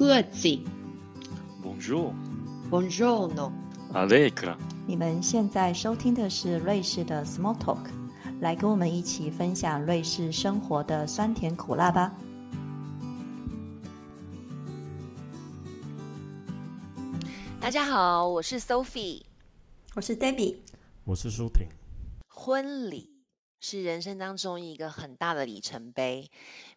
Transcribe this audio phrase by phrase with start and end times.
[0.00, 0.58] 各自。
[1.62, 3.52] Bonjour，Bonjour，no。
[3.92, 4.56] Allegra，。
[4.86, 7.84] 你们现在收听的是瑞士的 Small Talk，
[8.40, 12.14] 来跟我们一起分享瑞士生活的酸甜苦辣吧。
[17.60, 19.24] 大家好，我是 Sophie。
[19.94, 20.56] 我是 Debbie，
[21.04, 21.68] 我是舒婷。
[22.26, 23.10] 婚礼
[23.60, 26.30] 是人生当中一个很大的里程碑，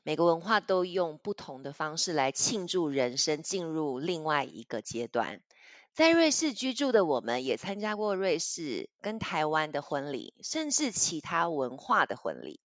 [0.03, 5.41] 每个文化都用不同的方式来庆祝人生进入另外一个阶段。
[5.93, 12.59] 在瑞士居住的我们，也参加过瑞士跟台湾的婚礼，甚至其他文化的婚礼。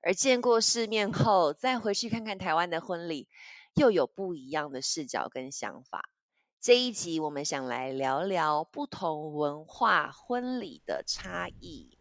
[0.00, 3.28] 而见过世面后，再回去看看台湾的婚礼，
[3.74, 6.08] 又有不一样的视角跟想法。
[6.60, 11.96] 这一集我们想来聊聊不同文化婚礼的差异。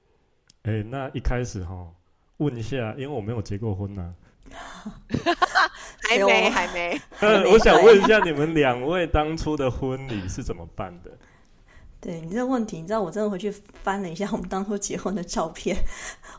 [0.64, 1.94] 哎，那一开始哈，
[2.38, 4.16] 问一下，因为我没有结过婚呐、
[6.10, 7.02] 还没，还没。
[7.20, 11.12] 呃， 我想问一下，你们两位当初的婚礼是怎么办的？
[12.02, 15.78] 对你这个问题，你知道我真的回去翻了一下我们当初结婚的照片。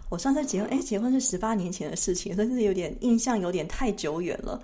[0.09, 4.61] 我上次结婚，哎，结婚是十八年前的事情，真是有点印象有点太久远了。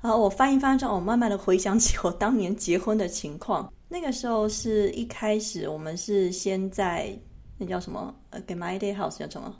[0.00, 3.70] 然后我翻一翻之后，我慢慢的回想起我当年结婚的情况。
[3.88, 7.14] 那个时候是一开始我们是先在
[7.58, 9.54] 那叫什么呃 g e m a i d House 叫什么？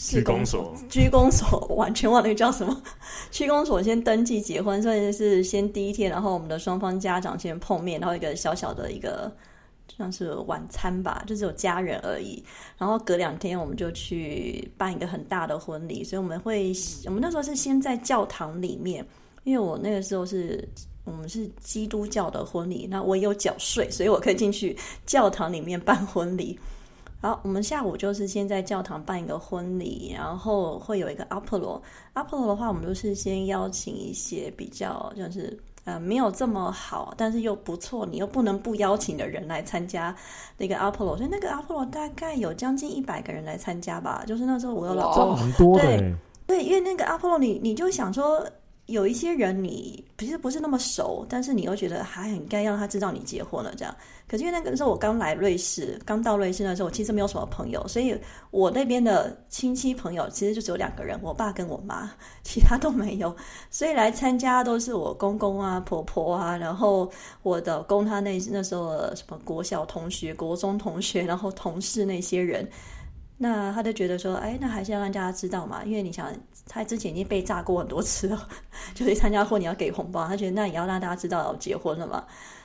[0.00, 2.82] 区公所， 居公所，我完全忘了那个叫什么。
[3.30, 9.30] 区公所先登记结婚，所以是先第一天，然后我们的双方家长先碰面，然后一个小小的一个
[9.96, 12.42] 像是晚餐吧，就只有家人而已。
[12.78, 16.72] 然后隔两天我们就去办一个很大的婚礼，所以我们会，
[17.06, 19.04] 我们那时候是先在教堂里面，
[19.42, 20.66] 因为我那个时候是。
[21.04, 24.76] 我们是基督教的婚礼，那我也有缴税，所以我可以进去
[25.06, 26.60] 教堂里面办婚礼。
[27.20, 31.80] 好，我们下午就是先在教堂办一个婚礼，然后会有一个 Apollo。
[32.14, 40.14] Apollo 的话，我们就是先邀请一些比较就是呃没有这么好，但是又不错，你又不能不邀请的人来参加
[40.56, 41.16] 那个 Apollo。
[41.16, 44.22] 所以那个 Apollo 大概有将近一百个人来参加吧。
[44.24, 46.14] 就是那时候我有老多的欸，
[46.46, 48.46] 对，因为那个 Apollo 你你就想说。
[48.88, 53.94] 有一些人你其实不是那么熟，但是你又觉得还很该让他知道你结婚了这样。
[54.26, 58.18] 可是因为那个时候我刚来瑞士，刚到瑞士的时候，我其实没有什么朋友，所以
[58.50, 62.10] 我那边的亲戚朋友其实就只有两个人，我爸跟我妈，
[62.42, 63.34] 其他都没有。
[63.70, 67.10] 所以来参加都是我公公啊、婆婆啊，然后
[67.42, 72.66] 我的公他那那时候什么国小同学、国中同学，然后同事那些人。
[73.40, 76.28] 那他就觉得说，哎，那还是要让大家知道嘛，因为你想，
[76.66, 78.48] 他之前已经被炸过很多次了，
[78.94, 82.24] 就是参加婚礼要给红包，他觉得那也要让大家知道结婚了嘛。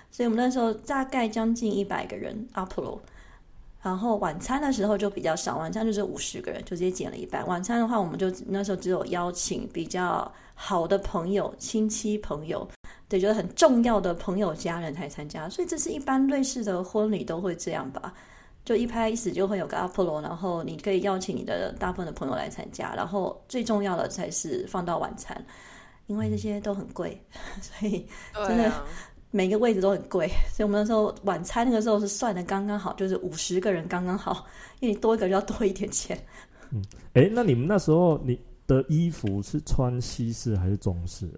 [0.09, 2.99] 所以我们那时候大概将近一百个人 uplo，
[3.83, 7.45] 然后晚餐的时候就比较少，晚餐就是五十个人，就直接减了一半。
[7.45, 12.67] 晚餐的话，我们就那时候只有邀请比较好的朋友、亲戚朋友，
[13.07, 15.47] 对，就是很重要的朋友家人才参加。
[15.47, 18.13] 所以这是一般瑞士的婚礼都会这样吧。
[18.65, 25.45] 就一拍一始就会有个 Apollo，然后你可以邀请你的大部分的朋友来参加，然后最重要的才是放到晚餐，
[26.07, 27.21] 因为这些都很贵，
[27.61, 28.05] 所以
[28.47, 28.71] 真的
[29.31, 34.45] 每个位置都很贵，所以我们那时候晚餐那个时候是算的刚刚好，就是五十个人刚刚好，
[34.79, 36.17] 因为你多一个就要多一点钱。
[36.71, 36.81] 嗯，
[37.13, 41.29] 哎，那你们那时候你的衣服是穿西式还是中式？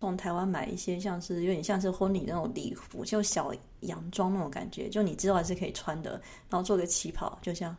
[0.00, 6.12] 从台湾买一些像是有点像是婚礼那种礼服，就小洋装那种感觉，就你知道还是可以穿的，
[6.48, 7.76] 然后做个旗袍，就像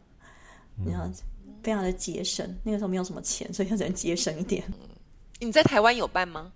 [0.76, 1.12] 你看，
[1.64, 2.56] 非常的节省。
[2.64, 4.64] 那个时候没有什么钱，所以就只能节省一点。
[5.40, 6.52] 你在台湾有办吗？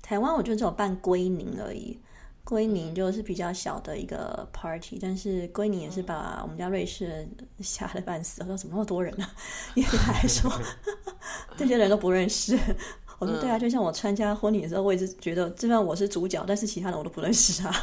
[0.00, 1.98] 台湾我就只有办归宁而已，
[2.44, 9.34] 归宁就是比较小的一个 party，但是归宁也是把我们家瑞士人吓得半死，我说怎么那么多人呢、啊？
[9.74, 10.48] 因为他还说
[11.58, 12.56] 这些人都不认识。
[13.18, 17.74] 我说对啊，就像我参加婚礼的时候，我也是觉得，就算我是主角，但是其他人我都不认识啊。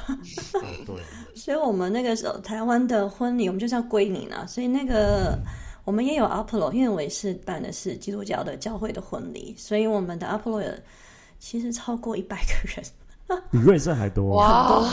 [0.86, 0.96] 对，
[1.36, 4.46] 所以我们那个时候台湾的婚礼，我们就叫归宁啊。
[4.48, 5.38] 所以那个
[5.84, 10.72] 我们也有 Apollo，因为我也是办的是基督教的教会的婚礼，所以我们的 Apollo 有
[11.38, 14.38] 其实超过一百个人， 比瑞士还多。
[14.38, 14.90] 哇，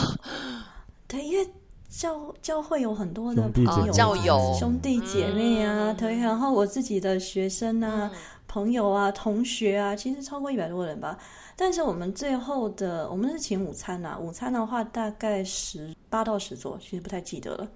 [1.07, 1.49] 对，因为
[1.89, 8.11] 教教会有很多的朋友教友兄弟姐妹啊，对，然后我自己的学生啊。
[8.53, 11.19] 朋友啊，同学啊，其实超过一百多人吧。
[11.57, 17.67] 但是我们最后的，我们是请午餐呐、啊，午餐的话大概十八到十桌，其实不太记得了，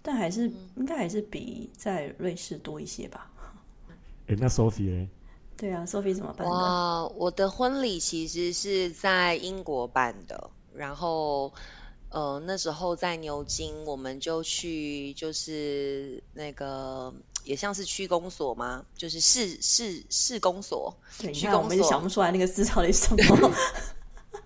[0.00, 3.28] 但还是、应该还是比在瑞士多一些吧。
[4.28, 5.08] 哎，那 Sophie 呢？
[5.56, 6.54] 对啊，Sophie 怎么办的？
[6.54, 11.52] 哇，我的婚礼其实是在英国办的，然后
[12.10, 17.12] 呃那时候在牛津，我们就去就是那个。
[17.48, 18.84] 也像是区公所吗？
[18.94, 20.98] 就是市市市公所。
[21.18, 23.52] 对，你看我们想不出来那个字到底什么。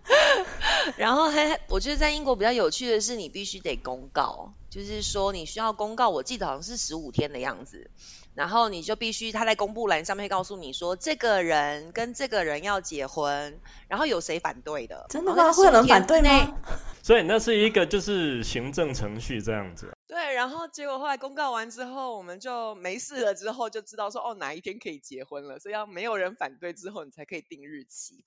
[0.97, 7.91] 然后还我觉得在英国比较有趣的是，你必须得公告，就是说你需要公告，我记得好像是十五天的样子。
[8.35, 13.59] 然后你就必须他在公布栏上面会告诉你说，这个人跟这个人要结婚，
[13.89, 15.07] 然后有谁反对的？
[15.11, 15.53] 真的吗？
[15.53, 16.55] 会有人反对吗？
[17.03, 19.93] 所以那是一个就是行政程序这样子。
[20.13, 28.23] 对，然后结果后来公告完之后，我们就没事了，之后就知道说哦哪一天可以结婚了，所以要没有人反对之后，你才可以定日期。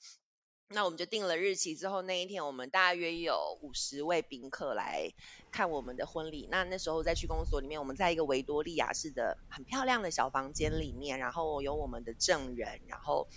[0.69, 5.13] 那我们就定了日期之后，那一天我们大约有五十位宾客来
[5.51, 6.47] 看我们的婚礼。
[6.49, 13.27] 那那时候在区公所里面，我们在一个维多利亚式的很漂亮的小房间里面，然后有我们的证人，然后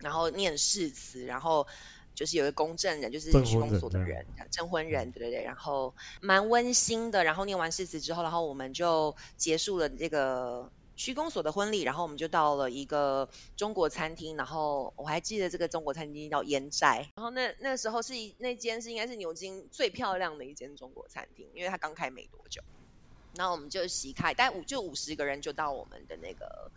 [0.00, 1.68] 然后念誓词，然后
[2.16, 7.22] 就是有一个公证人，就是区公所的人，证婚人，对对对，然后蛮温馨的。
[7.22, 10.72] 然后念完誓词之后，然后我们就结束了这个。
[10.98, 22.62] 区公所的婚礼，然后我们就到了一个中国餐厅，然后我还记得这个中国餐厅叫烟寨，然后那那时候是那间是应该是牛津最漂亮的一间中国餐厅，因为它刚开没多久，
[23.34, 26.70] 然后我们就席开，大概五就五十个人就到我们的那个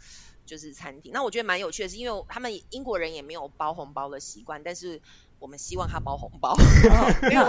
[0.45, 5.01] 就是餐厅，那我觉得蛮有趣的是，因为他们英国人也没有包红包的习惯，但是。
[5.39, 6.56] 我们希望他包红包，
[7.31, 7.47] 那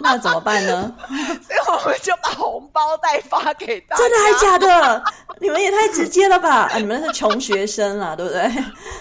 [0.00, 0.96] 那怎么办呢？
[1.08, 4.02] 所以我们就把红包袋发给大家。
[4.02, 5.04] 真的还假的？
[5.40, 6.62] 你们也太直接了吧！
[6.66, 8.42] 啊，你们是穷学生啊，对不对？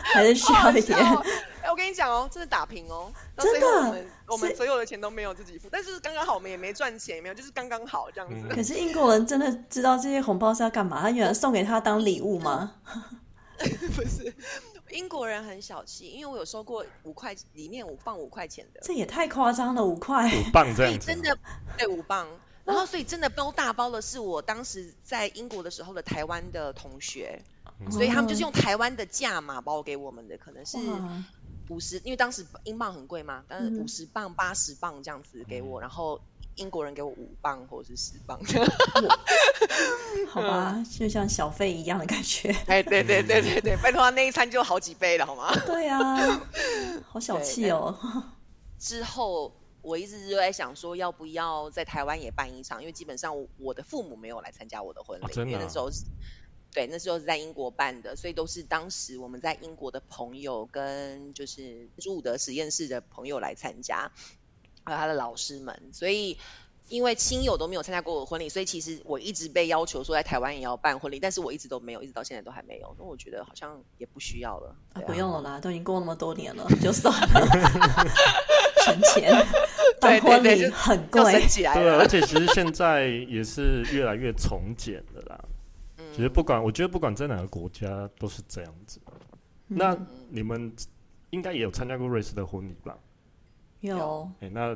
[0.03, 0.97] 还是需要一点？
[1.63, 3.11] 哎，我跟你讲哦，这是打平哦。
[3.37, 8.47] 真的，我们我们所有的钱都没有自己付，但是刚刚好，我们也没赚钱，也没有，就是刚刚好这样子。
[8.53, 11.01] 可是英国人真的知道这些红包是要干嘛？
[11.01, 12.73] 他原来送给他当礼物吗？
[13.57, 14.31] 不是。
[14.89, 20.27] 英国人很小气，因为我有收过五块里面五放五块钱的，这也太夸张了，五块。
[20.27, 21.37] 五磅这样子，真的
[21.77, 22.27] 对五磅。
[22.63, 27.41] 然后所以真的包大包的是我当时在英国的时候的台湾的同学，
[27.89, 30.77] 所以他们就是用台湾的价码包给我们的，可能是
[31.69, 36.21] 五十，因为当时英镑很贵嘛，但是五十磅八十磅这样子给我，然后。
[36.57, 38.39] 英国人给我五磅或者是十磅，
[40.27, 42.51] 好吧，就像小费一样的感觉。
[42.65, 45.53] 哎，对对对对对，拜托，那一餐就好几倍了，好吗？
[45.65, 46.41] 对啊，
[47.07, 47.97] 好小气哦。
[48.79, 52.81] 之后我一直就在想说，要不要在台湾也办一场？
[52.81, 56.05] 因为基本上我的父母没有来参加我的婚礼，因为那时候是，
[56.73, 64.11] 对，那时候是在英国办的，所以都是当时我们在英国的朋友跟就是朱伍德实验室的朋友来参加。
[64.87, 66.37] 还有他的老师们，所以
[66.87, 72.95] 因为亲友都没有参加过我婚礼，所以其实我一直被要求说在台湾也要办婚礼，但是我一直都没有，一直到现在都还没有。
[72.97, 74.73] 那我觉得好像也不需要了，
[75.05, 78.07] 不用了啦，都已经过那么多年了，就算了，
[78.85, 79.45] 存钱
[79.99, 85.37] 办婚礼很贵，对，而且其实现在也是越来越从简的啦。
[86.15, 88.99] 其实不管我觉得不管在哪个国家都是这样子。
[89.67, 89.95] 那
[90.29, 90.73] 你们
[91.31, 92.97] 应该也有参加过瑞士的婚礼吧？
[93.81, 94.75] 有，哎，那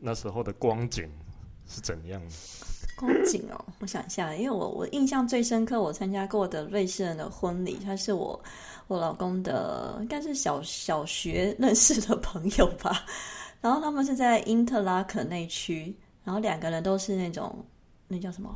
[0.00, 1.10] 那时候的光景
[1.66, 2.34] 是怎样的？
[2.96, 8.40] 光景哦，我想一下，因为我我印象最深刻，我参加过的瑞士人的婚礼，他是我
[8.86, 13.04] 我老公的，应该是小小学认识的朋友吧。
[13.60, 17.64] 然后他们是在因特拉肯那区，然后两个人都是那种
[18.08, 18.54] 那叫什么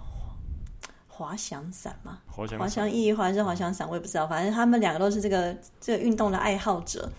[1.09, 7.11] 滑翔伞嘛，滑翔滑翔翼还是滑翔伞，我也不知道，反正他们两个都是这个这个运动的爱好者。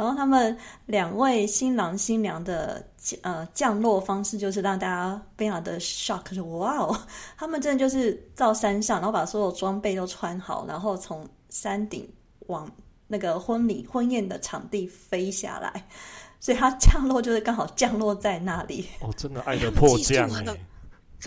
[0.00, 0.56] 然后他们
[0.86, 2.82] 两位新郎新娘的
[3.20, 6.98] 呃降落方式就是让大家非常的 shock，就哇哦，
[7.36, 12.08] 他们真的就是到山上，然后把所有装备都穿好，然后从山顶
[12.46, 12.66] 往
[13.06, 15.86] 那个婚礼婚宴的场地飞下来，
[16.40, 18.88] 所以他降落就是刚好降落在那里。
[19.00, 20.56] 哦，真的爱的迫降哎，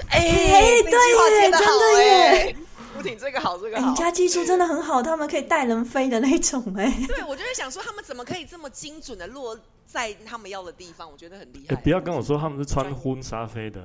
[0.18, 2.56] 哎，对耶，真的耶。
[2.94, 3.88] 不挺这个好，这个好。
[3.88, 6.92] 人家技术真的很好，他们可以带人飞的那种哎。
[7.08, 11.12] 对，我就是想说，他们怎么可以这么精准的落在他们要的地方？
[11.12, 11.76] 我觉得很厉害。
[11.78, 13.82] 不要跟我说他们是穿婚纱飞的，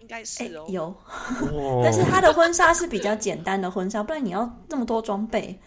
[0.00, 0.66] 应该是哦。
[0.68, 0.94] 有，
[1.82, 5.58] 但是他的婚纱是比较简单的婚纱，不然你要那么多装备，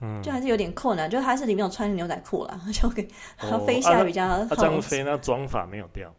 [0.00, 1.08] 嗯，就还是有点困难。
[1.08, 4.44] 就是他是里面有穿牛仔裤了，就给他飞下来比较。
[4.46, 6.12] 他这样飞，那妆法没有掉。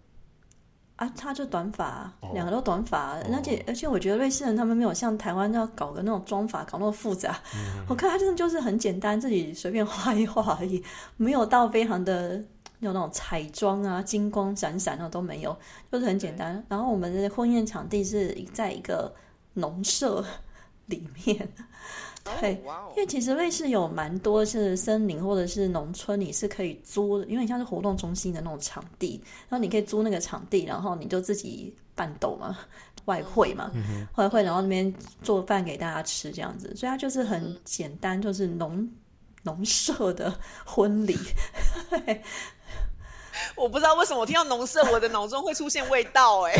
[0.97, 7.39] 啊，他就短发，两个都短发，而且而且我觉得瑞士人他们没有像台湾要搞个那种妆法搞那么复杂，
[7.87, 10.83] 我看他真的就是很简单，自己随便画一画而已，
[11.15, 12.43] 没有到非常的
[12.79, 15.55] 有那种彩妆啊，金光闪闪的都没有，
[15.91, 16.63] 就是很简单。
[16.67, 19.13] 然后我们的婚宴场地是在一个
[19.53, 20.25] 农舍
[20.87, 21.47] 里面。
[22.39, 22.61] 对，
[22.95, 32.57] 因为其实瑞士有蛮多是森林或者是农村，你是可以租，因为你像是活动中心的那种场地，然后你可以租那个场地，然后你就自己办斗嘛，
[33.05, 33.71] 外汇嘛，
[34.15, 38.89] 外汇，然后那边做饭给大家吃这样子，所以它就是很简单，就是农
[39.43, 40.33] 农舍的
[40.65, 41.17] 婚礼。
[43.55, 46.53] 我不知道为什么我听到农舍，我的脑中会出现味道，哎，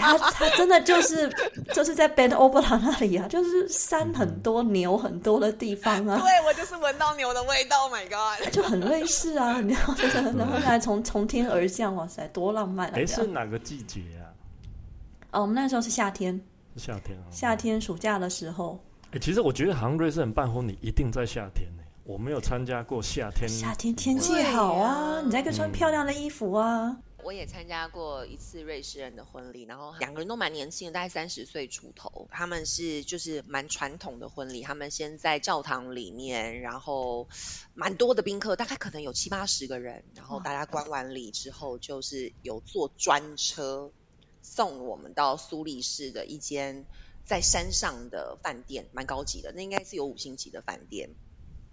[0.00, 1.28] 他他真的就是
[1.72, 6.18] 就是在 Ben o b e r 那里啊，就是山很多、牛很多的地方啊。
[6.18, 9.94] 对，我就是闻到牛的味道，My God，就很类似啊，然后
[10.36, 12.92] 然后来从从天而降，哇塞，多浪漫啊！
[12.96, 14.30] 哎，是哪个季节啊？
[15.32, 16.40] 哦，我们那时候是夏天，
[16.76, 18.82] 夏天啊，夏天暑假的时候。
[19.12, 21.77] 哎，其实我觉得好像瑞士很办婚礼一定在夏天呢。
[22.08, 27.02] 我没有参加过夏天，夏天天气好啊，你才可以穿漂亮的衣服啊。
[27.22, 32.26] 我也参加过一次瑞士人的婚礼，然后两个人都蛮年轻的，大概三十岁出头。
[32.30, 37.28] 他们是就是蛮传统的婚礼，他们先在教堂里面，然后
[37.74, 43.92] 蛮多的宾客，大概可能有七八十个人，然后大家观完礼之后，就是有坐专车
[44.40, 46.86] 送我们到苏黎世的一间
[47.26, 51.10] 在山上的饭店，蛮高级的，那应该是有五星级的饭店。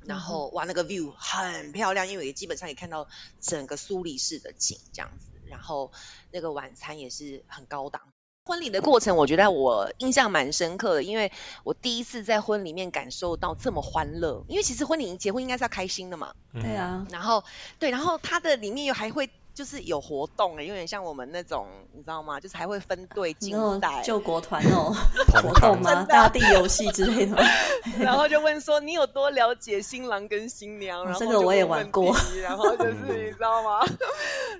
[0.05, 3.07] 然后哇，那个 view 很漂亮，因为基本上也看到
[3.41, 5.27] 整个苏黎世的景这样子。
[5.45, 5.91] 然后
[6.31, 8.01] 那个晚餐也是很高档。
[8.45, 11.31] 婚礼的过程，我觉得我印象蛮深刻的，因为
[11.63, 14.45] 我第一次在婚礼面感受到这么欢乐。
[14.47, 16.35] 因为其实婚礼结婚应该是要开心的嘛。
[16.53, 17.07] 对啊。
[17.09, 17.43] 然后
[17.79, 19.29] 对，然后它的里面又还会。
[19.55, 22.39] 就是有活动哎，有点像我们那种，你知道吗？
[22.39, 24.93] 就是还会分队竞赛、救国团那种
[25.41, 26.03] 活动吗？
[26.03, 27.41] 大地游戏之类的。
[27.97, 31.05] 然后就问说你有多了解新郎跟新娘？
[31.05, 32.13] 然后这个我也玩过。
[32.43, 32.95] 然后就是
[33.25, 33.79] 你知道吗？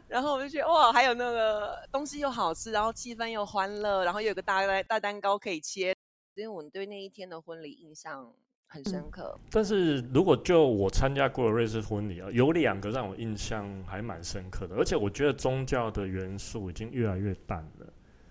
[0.08, 5.94] 然后我就觉得哇，还有那个东西又好吃，然后气氛又欢乐，然后又有个大大蛋糕可以切。
[6.34, 8.32] 所以我对那一天的婚礼印象。
[8.76, 17.88] 很深刻，但是如果就我参加过的瑞士婚礼啊，有两个让我印象还蛮深刻的，而且我觉得宗教的元素已经越来越淡了。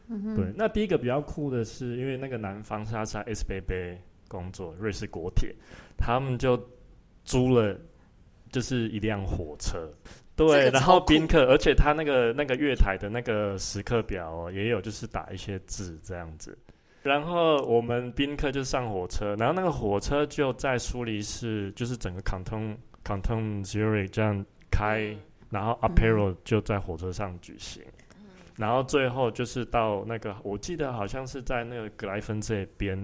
[0.08, 3.96] 嗯对，那第一个比较酷的是，因为那个男方他在 S B B
[4.28, 5.54] 工作，瑞士国铁，
[5.96, 6.62] 他们就
[7.24, 7.74] 租了
[8.52, 9.90] 就是一辆火车，
[10.36, 16.54] 对，然后宾客，而且他那个那个月台的那个时刻表也有，就是打一些字这样子。
[17.04, 25.14] 然后我们宾客就上火车，然后那个火车就在苏黎世，就是整个 Canton Canton Zurich 这样开，
[25.50, 27.82] 然后 Apero 就在火车上举行，
[28.56, 32.99] 然后最后就是到那个，我记得好像是在那个格莱芬这边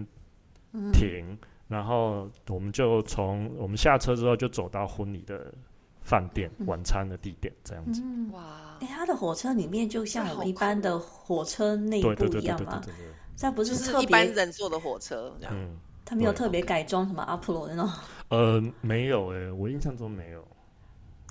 [0.95, 1.38] 停，
[1.69, 5.52] 然后我们就从我们下车之后就走到婚礼的
[6.00, 8.02] 饭店晚餐的地点这样子。
[8.33, 8.78] 哇！
[8.80, 12.80] 哎，他的火车里面就像我们一般的火车内部一样吗？
[13.40, 17.90] 它不是特别一般人坐的火车，嗯，他没有特别改装什么阿普罗那种。
[18.28, 20.47] 呃，没有哎，我印象中没有。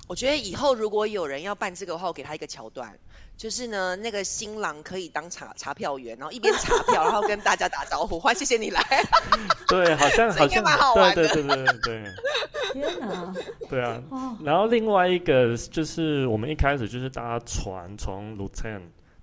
[0.08, 2.98] 我觉得以后如果有人要办这个的话，我给他一个桥段，
[3.36, 8.82] 就是呢，那个新郎可以当查查票员，然后一边查票，然后跟大家打招呼， 欢谢谢你来。
[9.68, 12.04] 对，好像好像蛮好玩的，对对对对。
[12.72, 13.34] 天哪！
[13.68, 14.02] 对啊，
[14.42, 18.80] 然后另外一个就是我们一开始就是搭船从 Luton。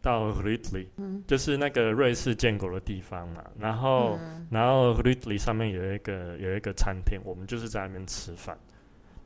[0.08, 0.88] 到 Ridley，
[1.28, 3.44] 就是那个瑞士建国的地方嘛。
[3.60, 4.18] 然后，
[4.50, 8.58] 然后 Ridley 上面有一个有一个餐厅，我们就是在那边吃饭。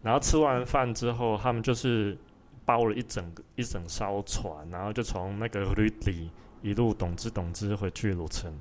[0.02, 2.18] 然后吃完饭之后，他们就是
[2.66, 6.30] 包了一整个一整艘船，然后就从那个 Ridley
[6.64, 8.52] 一路懂之懂之回去鲁城。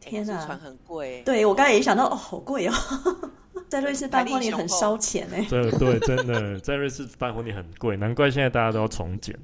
[0.00, 1.22] 天哪，船很贵。
[1.26, 2.72] 对我刚才也想到，哦，好贵哦，
[3.68, 5.44] 在瑞士办婚礼很烧钱哎。
[5.50, 9.38] 对对，真的在瑞士办婚礼很贵，难怪现在大家都要重建。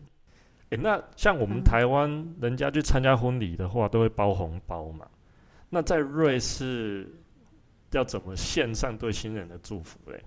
[0.71, 5.09] 哎，那像我们台湾人家去参加婚礼的话，都会包红包嘛。
[5.71, 7.09] 那在瑞士
[7.93, 10.23] 要怎么献上对新人的祝福嘞？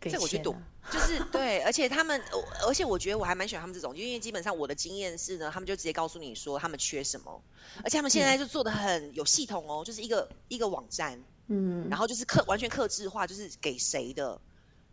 [0.00, 2.20] 这我就懂，就是对，而且他们，
[2.66, 7.40] 而且我觉得我还蛮喜欢他们这种，因为基本上我的经验是呢，他们就直接告诉你说他们缺什么，
[7.84, 14.40] 而且他们现在就做的很有系统哦，就是一个一个网站，嗯，然后就是克完全克制化，就是给谁的。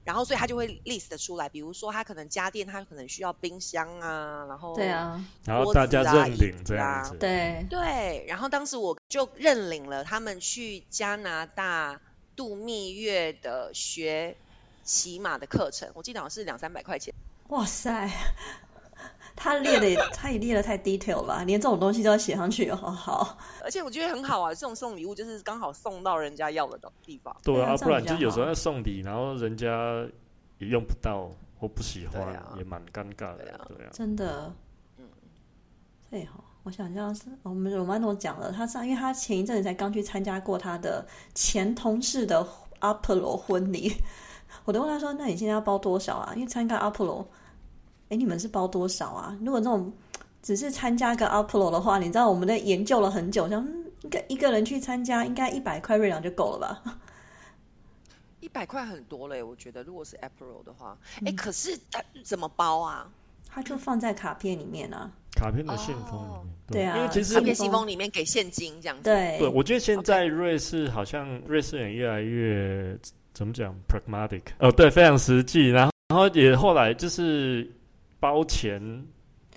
[0.04, 8.26] 然后，所以他就会 list 出来，比如说他可能家电，他可能需要冰箱啊，然后对啊，然后大家认领这样子，对对。
[8.28, 12.02] 然后当时我就认领了他们去加拿大
[12.36, 14.38] 度蜜月的学
[14.84, 17.14] 骑马的课程，我记得好像是两三百块钱。
[17.50, 18.10] 哇塞！
[19.50, 23.38] 他列的也，他也列的太 detail 吧，连这种东西都要写上去，好好。
[23.64, 27.36] 而且我觉得很好啊，这种送礼物就是刚好送到人家要的地方。
[27.44, 30.06] 对啊，不然就有时候要送礼，然后人家
[30.60, 31.30] 也用不到
[31.60, 32.22] 或不喜欢，
[32.58, 33.46] 也蛮尴尬的。
[33.68, 34.54] 对啊，真的。
[34.98, 35.06] 嗯，
[36.10, 41.04] 最好我想这样是，我们罗曼诺讲了，他上，因为他前一阵子才刚去参加过他的
[41.34, 42.48] 前同事的
[42.80, 43.92] 阿婆罗婚礼，
[44.66, 47.28] 我都问他说：“那你现在要包多少啊？”因为参加阿婆罗。
[48.10, 49.38] 哎，你们是包多少啊？
[49.44, 49.92] 如果那种
[50.42, 53.68] 只是参加个 upload 的话，你知道我们的研究了很久，像
[54.02, 56.98] 一个一个人去参加，应该一百块瑞郎就够了吧？
[58.42, 63.10] 一百块很多嘞，我觉得如果是 Apple 的话，哎，可是它怎么包啊？
[63.52, 66.54] 它就放在卡片里面啊，卡片的信封里面。
[66.68, 69.04] 对啊，因为其实卡片信封里面给现金这样子。
[69.04, 72.98] 对，对，我觉得现在瑞士好像瑞士人越来越
[73.34, 77.70] 怎么讲 pragmatic，哦，对，非常实际，然后然后也后来就是
[78.20, 79.06] 包钱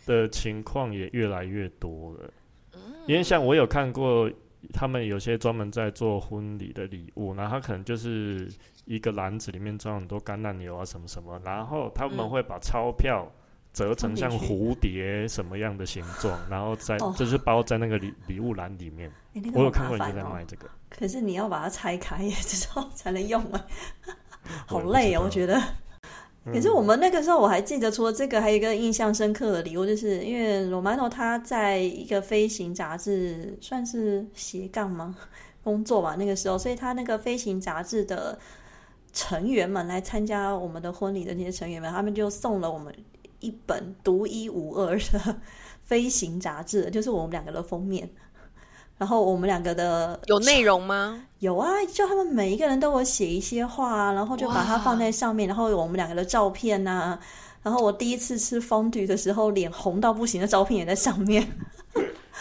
[0.07, 2.33] 的情况也越来越多了。
[2.75, 4.31] 嗯，因为像我有看过，
[4.73, 8.51] 他们有些专门在做婚礼的礼物，然后他可能就是
[8.85, 13.31] 一个篮子里面装很多橄榄油啊什么什么，然后他们会把钞票。
[13.75, 19.11] 折成像蝴蝶什么样的形状，然后在就是包在那个礼礼物篮里面。
[19.55, 20.69] 我有看过人家在卖这个。
[20.91, 23.67] 可是你要把它拆开 之后才能用啊，
[24.69, 25.59] 好累哦，我觉得。
[26.45, 35.15] 可是我们那个时候我还记得，除了这个，还有一个印象深刻的礼物，就是因为罗曼诺他在一个飞行杂志算是斜杠吗
[35.63, 38.39] 工作吧，那个时候，所以他那个飞行杂志的
[39.13, 42.93] 成员们来参加我们的婚礼的那些成员们，他们就送了我们。
[43.41, 45.41] 一本独一无二的
[45.83, 48.09] 飞行杂志，就是我们两个的封面。
[49.03, 51.25] 然后我们两个的有内容吗？
[51.41, 55.49] 有啊，就他们每一个人都有写一些话，然后就把它放在上面。
[55.49, 57.19] 然后有我们两个的照片呐。
[57.65, 61.45] 然后我第一次吃风菊的时候，脸红到不行的照片也在上面。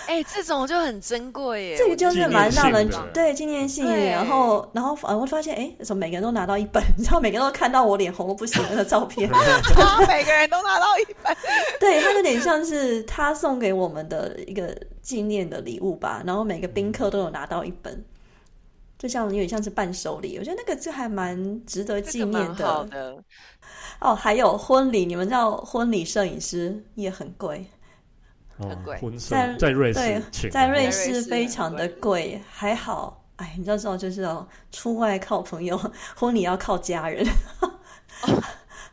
[0.08, 1.78] 哎，这种就很珍贵耶！
[1.78, 3.86] 这个就是蛮让人对纪念性。
[3.86, 6.84] 然后，然后反而会发现，哎，怎么每个人都拿到一本？
[6.98, 9.30] 你知道，每个人都看到我脸红的不行的照片。
[10.08, 11.36] 每个人都拿到一本。
[11.80, 16.22] 对，它有点像是他送给我们的一个纪念的礼物吧。
[16.26, 18.04] 然后每个宾客都有拿到一本，
[18.98, 20.38] 就像有点像是伴手礼。
[20.38, 23.22] 我觉得那个就还蛮值得纪念的。
[24.00, 27.66] 哦，还有婚礼，你们知道婚礼摄影师也很贵。
[28.70, 35.80] 很贵，在在瑞士，在瑞士非常的贵，还好，哎，你知道，就是哦，出外靠朋友，
[36.16, 37.26] 婚礼要靠家人。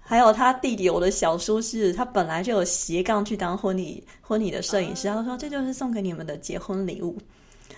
[0.00, 7.18] 还有他弟弟，我的小叔是，他本来就有斜杠去当婚礼婚礼的摄影师，他说这就是送给你们的结婚礼物。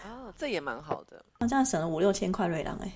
[0.04, 2.92] 哦，这也蛮好的，那这样省了五六千块瑞郎，哎，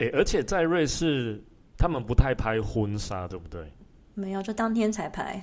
[0.00, 1.40] 哎，而且在瑞士，
[1.78, 3.72] 他们不太拍婚纱，对不对？
[4.14, 5.40] 没有，就当天才拍，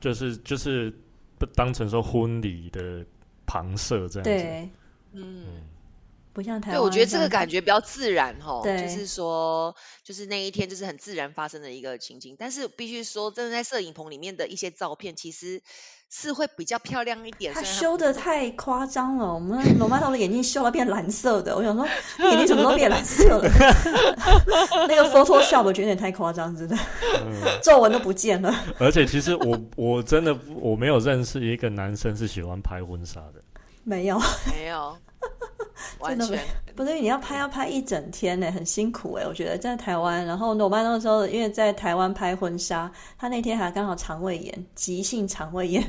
[0.00, 0.90] 就是就是。
[1.38, 3.04] 不当成说婚礼的
[3.46, 4.70] 旁摄这样子，对，
[5.12, 5.62] 嗯，
[6.32, 6.80] 不像台湾。
[6.80, 12.36] 对，我觉得这个感觉比较自然哦，就是说，就是那一天就是很自然发生的一个情景。
[12.38, 15.62] 但是必须说，真的在摄影棚里面的一些照片，其实。
[16.08, 17.52] 是会比较漂亮一点。
[17.52, 21.54] 他修的太夸张了，我们罗曼头的眼睛修到变蓝色的。
[21.56, 21.86] 我想说，
[22.30, 23.50] 眼睛怎么都变蓝色了？
[24.88, 26.76] 那个 Photoshop 我觉得有点太夸张，真的，
[27.62, 28.54] 皱纹都不见了。
[28.78, 33.42] 而且其实我我真的我没有认识一个男生是喜欢拍婚纱的，
[33.84, 34.18] 没有，
[34.52, 34.96] 没有。
[36.00, 36.38] 完全
[36.76, 39.26] 不对，你要拍要拍一整天呢，很辛苦哎。
[39.26, 45.82] 我觉得在台湾，然后我妈那时候因为在台湾拍婚纱，他那天还刚好肠胃炎，急性肠胃炎，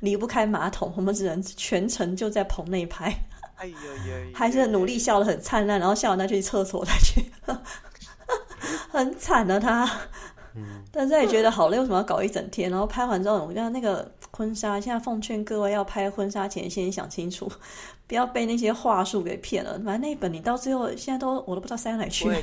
[0.00, 3.14] 离不开马桶，我们只能全程就在棚内拍。
[3.56, 7.24] 哎呦 呦，还是努力笑得很灿烂，然后笑完再去厕所再去，
[8.90, 9.88] 很惨的他。
[10.90, 12.70] 但是也觉得好累，为什么要搞一整天？
[12.70, 17.50] 然后拍完之后，我觉得那个婚纱，现在奉劝各位要拍婚纱前先想清楚，
[18.08, 19.74] 不要被那些话术给骗了。
[19.84, 22.38] 反正那一本你到最后现在都我都不知道塞哪去了，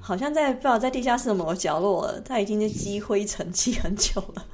[0.00, 4.44] 好像在不知道在地下室某个角落，它已经是积灰尘积很久了，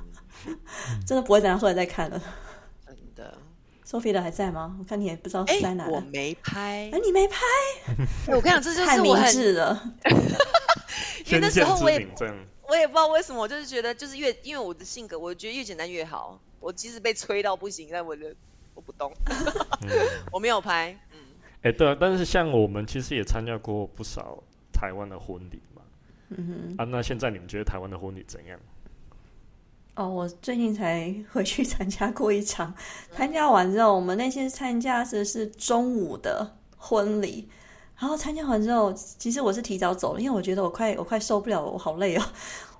[1.07, 2.23] 真的不会再拿出来再看了。
[2.87, 3.39] 真的
[3.89, 4.77] ，Sophie 的还在吗？
[4.79, 5.89] 我看你也不知道塞哪。
[5.89, 6.91] 我没拍。
[6.93, 7.39] 哎，你没拍？
[8.27, 9.93] 我跟你讲，这就是太明智了。
[11.27, 12.07] 因为那时候我也
[12.69, 16.41] 我也不知道为什么，我就是觉得就是越因为我的性格，我觉得越简单越好。
[16.61, 18.35] 我即使被催到不行，但我的
[18.75, 19.13] 我不动，
[20.33, 20.99] 我没有拍。
[21.13, 21.19] 嗯，
[21.63, 25.83] 哎，对啊，但是像我们其实也参加过不少台湾的婚礼嘛。
[26.31, 26.75] 嗯哼。
[26.79, 28.59] 啊，那现在你们觉得台湾的婚礼怎样？
[29.95, 32.75] 哦，我最近才回去参加过一场，
[33.13, 37.49] 参加完之后，我们那些参加的是中午的婚礼。
[37.99, 42.23] 然后参加完之后，其实我是提早走了，因为我觉得我快我快受不了，我好累哦。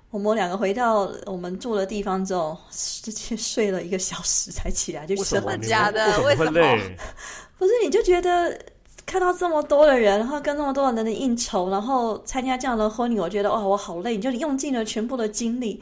[0.09, 6.21] 我们两个回到我们住的地方之后， 直接睡了一个小时才起来，就真的假的？
[6.23, 6.51] 为什么？
[7.57, 8.57] 不是，你就觉得
[9.05, 14.15] 看到这么多的人，然后跟那么多人的应酬，然后参加这样的婚礼，我觉得哇，我好累。
[14.15, 15.81] 你就用尽了全部的精力，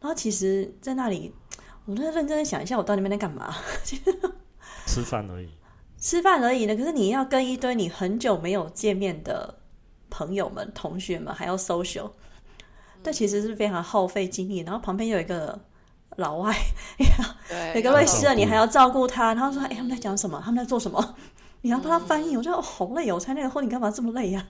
[0.00, 1.34] 然后其实，在那里，
[1.86, 3.56] 我都认真的想一下，我到那边在干嘛？
[4.86, 5.48] 吃饭而已。
[6.04, 9.54] 吃饭而已呢，可是你要跟一堆你很久没有见面的
[10.10, 12.10] 朋友们、同学们还要 social，
[13.02, 14.58] 这其实是非常耗费精力。
[14.58, 15.58] 然后旁边有一个
[16.16, 16.54] 老外，
[17.74, 19.32] 有个瑞士人，你还要照顾他。
[19.32, 20.38] 然后说：“哎，他们在讲什么？
[20.44, 21.14] 他们在做什么？”
[21.62, 22.36] 你要帮他翻译。
[22.36, 24.46] 我觉得好累哦，我参加那个婚礼干嘛这么累呀？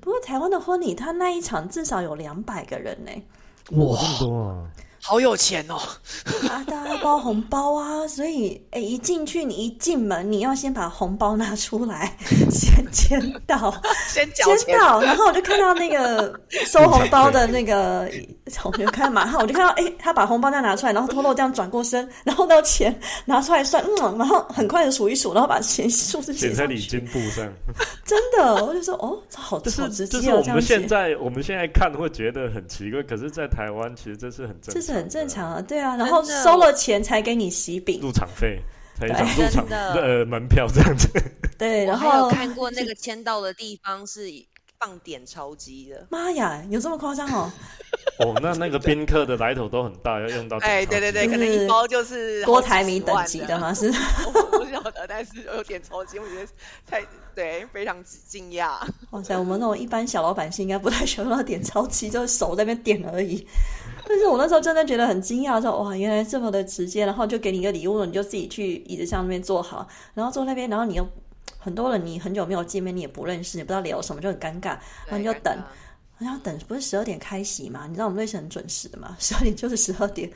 [0.00, 3.12] 不过台湾的婚礼，他那一场至少有两百个人呢。
[3.76, 4.66] 哇，这么多啊！
[5.08, 5.80] 好有钱哦！
[6.50, 12.14] 啊，大家包红包啊， 所以哎，一进去你一进门，你要先把红包拿出来，
[12.52, 13.74] 先签到，
[14.06, 14.44] 先签
[14.78, 18.06] 到，然后我就看到那个 收红包的那个，
[18.64, 22.94] 我就看嘛，然后我就看到，哎，他把红包再拿出来，然后偷偷这样转过身，然后到钱
[23.24, 27.50] 拿出来算，嗯，然后很快的数一数，然后把钱数字写在礼金簿上。
[28.04, 38.60] 真的，我就说哦，这好，这是这是我们现在我们现在看会觉得很奇怪，可是，在台湾其实这是很正，这是很正常啊，对啊，然后收了钱才给你喜饼，入场费，
[38.98, 41.08] 才入场呃 门票这样子。
[41.58, 44.28] 对，然后有看过那个签到的地方是。
[44.80, 47.50] 放点钞机的，妈呀，有这么夸张哦？
[48.24, 50.56] 哦，那那个宾客的来头都很大，要用到。
[50.58, 53.74] 哎，对对对，可能一包就是郭台铭等级的吗？
[53.74, 53.92] 是，
[54.32, 56.48] 我不晓得，但是有点钞机，我觉得
[56.86, 58.78] 太对，非常惊讶。
[59.10, 63.44] 哇塞，我们那种一般小老百姓应该不太需要点钞机，就是手在那边点而已。
[64.08, 71.06] 但是我那时候真的觉得很惊讶，说哇，原来这么的直接，然后就给你一个礼物，你就自己去椅子上那边坐好，然后坐那边，然后你又。
[71.60, 74.78] 很多人你很久没有见面，你也不认识，你不知道聊什么，就很尴尬。
[75.06, 75.58] 然后你就等，
[76.18, 77.86] 然后等不是十二点开席嘛？
[77.88, 79.16] 你知道我们瑞士很准时的嘛？
[79.18, 80.30] 十二点就是十二点，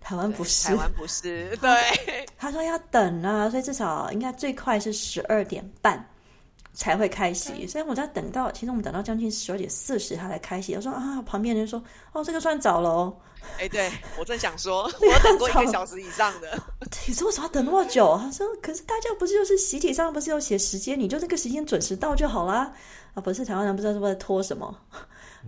[0.00, 1.54] 台湾不是，台湾不是。
[1.60, 6.02] 对，他说要等啊，所以至少应该最快是十二点半
[6.78, 7.66] 才会开席。
[7.66, 10.74] 所以我在等到，其实我们等到将近十二点四十，他才开席。
[10.76, 13.16] 我说啊，旁边人说哦，这个算早了哦。
[13.58, 16.48] 哎，对我正想说， 我等过一个小时以上的。
[17.06, 18.16] 你说为什么要等那么久？
[18.22, 22.72] 他说，可是大家不是就是喜帖上不是有写时间，你就这个时间准时到就好啦。
[23.14, 24.72] 啊，不是台湾人不知道是不是拖什么，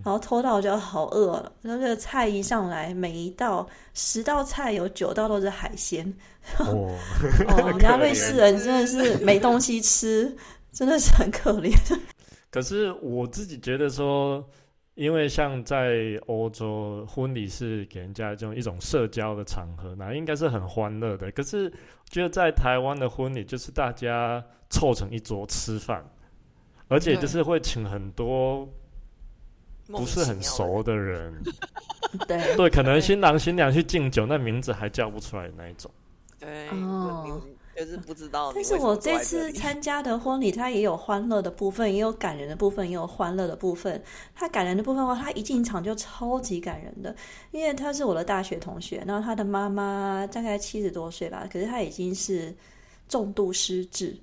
[0.03, 1.53] 然后拖到我就好饿了。
[1.63, 6.13] 然后这个菜一上来，每一道十道菜有九道都是海鲜。
[6.59, 6.91] 哦，
[7.69, 10.35] 人家瑞士人真的是 没东西吃，
[10.73, 12.01] 真的是很可怜。
[12.51, 14.49] 可是我自己觉得说。
[14.97, 21.31] 因为像在欧洲，婚礼是给人家这种一种社交的场合，那应该是很欢乐的。
[21.31, 21.73] 可是，
[22.11, 26.05] 觉得在台湾的婚礼就是大家凑成一桌吃饭，
[26.89, 28.69] 而且就是会请很多
[29.87, 31.33] 不是很熟的人。
[32.29, 35.91] 对对，可能新郎新娘去敬酒，那名字还叫不出来那一种。
[36.39, 36.69] 对。
[37.81, 44.03] 就是不知道，但是我这次 参加的婚礼，它也有欢乐的部分，也有感人的部分，也有欢乐的部分。
[44.35, 47.17] 它感人的部分的话，他一进场就超级感人的，
[47.53, 52.55] 因为他是我的大学同学，然后他的妈妈大概七十多岁吧，可是他已经是
[53.09, 54.15] 重度失智，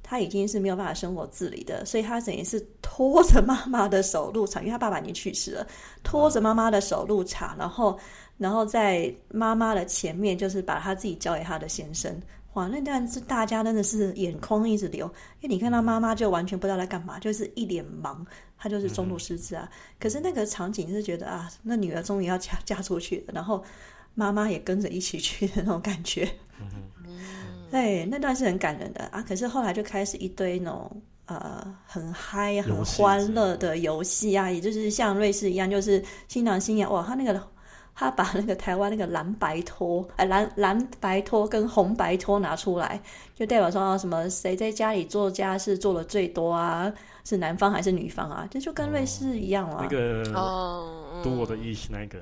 [0.00, 5.66] 他已经是没有办法生活自理的，所以他等于是拖着妈妈的手入场，因为他爸爸已经去世了，
[6.04, 7.98] 拖着妈妈的手入场，然后
[8.38, 12.16] 然后在妈妈的前面，就是把他自己交给他的先生。
[12.54, 15.06] 哇，那段是大家真的是眼眶一直流，
[15.40, 18.26] 因为你看到妈妈就完全不知道在干嘛，就是一脸忙，
[18.58, 19.66] 她就是中度失智啊。
[19.98, 23.64] 可是那个场景是觉得啊，那女儿终于要嫁嫁出去了，然后
[24.14, 26.28] 妈妈也跟着一起去的那种感觉。
[27.06, 29.24] 嗯，对，那段是很感人的啊。
[29.26, 37.42] 可是后来就开始一堆那种呃很嗨、很欢乐的游戏啊，也就是像瑞士一样，就是新郎新娘哇，他那个。
[37.94, 43.00] 他把那个台湾那个蓝白拖， 哎蓝蓝白拖跟红白拖拿出来，
[43.34, 46.92] 就代表说什么谁在家里做家事做的最多啊？
[47.24, 48.48] 是男方还是女方啊？
[48.50, 49.78] 这就跟瑞士一样了。
[49.82, 50.24] 那个
[51.22, 52.18] 读我的意思那个，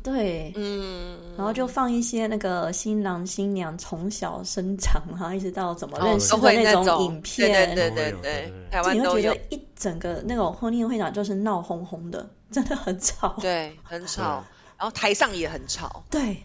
[0.00, 14.44] 对，嗯，然后就放一些那个新郎新娘从小生长，然后一直到怎么认识的那种影片，对对对对，台湾你会觉得一整个那种婚宴会场就是闹哄哄的，真的很吵，对，很吵。
[14.82, 16.44] 然后台上也很吵，对，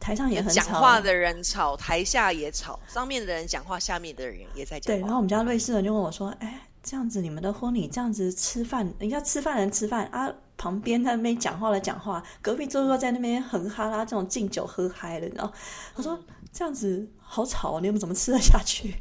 [0.00, 4.92] 台上也很吵，讲话的人吵，台下也吵，上面的人讲话，下面的人也在讲。
[4.92, 15.52] 对，然后我们家瑞士人就问我说：“哎，这样子你们的婚礼这样子吃饭，人家吃饭人吃饭啊，旁边在那边讲话的讲话，隔壁桌桌在那边哼哈啦，这种敬酒喝嗨了，你知道？”
[15.94, 16.18] 他说
[16.52, 18.96] ：“这样子好吵，你们怎么吃得下去？”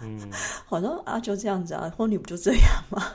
[0.00, 0.30] 嗯，
[0.70, 3.12] 我说：“啊，就这样子啊，婚礼不就这样吗？”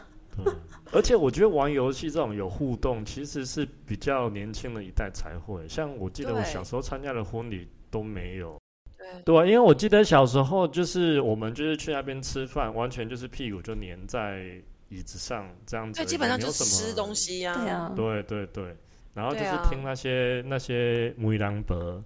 [0.92, 5.68] 而且我觉得玩游戏这种有互动，其实是比较年轻的一代才会。
[5.68, 8.62] 像我记得我小时候参加的婚礼都没有。
[8.98, 9.08] 对。
[9.26, 16.00] 对因为我记得小时候就是我们就是去那边吃饭，完全就是屁股就粘在椅子上这样子。
[16.00, 17.56] 对，基本上就是吃东西呀。
[17.56, 17.92] 对啊。
[17.96, 18.78] 对对对。
[19.14, 22.04] 然后就是听那些那些梅兰伯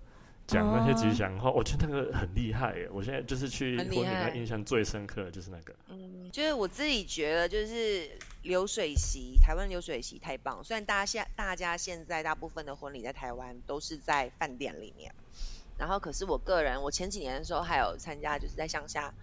[0.47, 2.89] 讲那些吉祥话，我觉得那个很厉害耶。
[2.91, 5.73] 我现在就是去婚礼，那印象最深刻的就是那个。
[5.89, 8.09] 嗯，就是我自己觉得就是。
[8.49, 10.63] 流水席，台湾流水席太棒。
[10.63, 15.13] 虽然大家现大家现在大部分的婚礼在台湾都是在饭店里面，
[15.77, 19.13] 然后可是我个人，我前几年的时候还有参加就是在乡下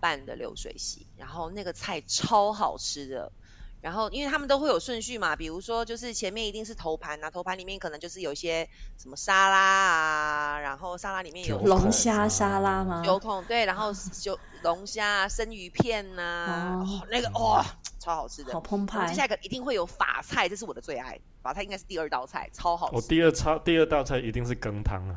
[0.00, 3.32] 办的流水席，然后那个菜超好吃的，
[3.80, 8.68] 然后因为他们都会有顺序嘛，比如说就是前面一定是头盘啊，头盘里面可能就是有一些
[8.98, 13.02] 什么沙拉啊，然后沙拉里面有龙虾沙拉吗？
[13.02, 17.64] 九孔对，然后就龙虾、生鱼片呐，那个哇，
[18.04, 19.08] 超好吃的，好澎湃。
[19.08, 22.96] 接下来个一定会有法菜，这是我的最爱，法菜应该是第二道菜，超好吃。
[22.96, 25.16] 我第二超第二道菜一定是羹汤啊。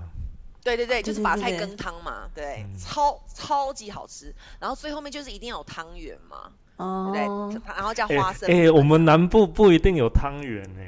[0.63, 4.33] 对对对，就是法菜羹汤嘛，对，超超级好吃。
[4.59, 6.51] 然后最后面就是一定要有汤圆嘛。
[6.77, 7.23] 哦，对，
[7.65, 8.49] 然后加花生。
[8.49, 10.81] 哎，我们南部不一定有汤圆呢。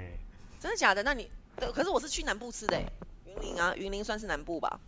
[0.59, 1.03] 真的假的？
[1.03, 1.29] 那你，
[1.73, 2.81] 可是我是去南部吃的，
[3.25, 4.79] 云林啊，云林算是南部吧？